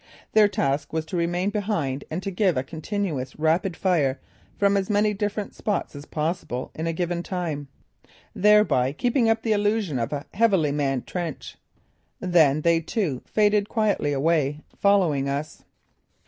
[0.33, 4.19] Their task was to remain behind and to give a continuous rapid fire
[4.57, 7.67] from as many different spots as possible in a given time,
[8.33, 11.55] thereby keeping up the illusion of a heavily manned trench.
[12.19, 15.65] Then, they too had faded quietly away, following us.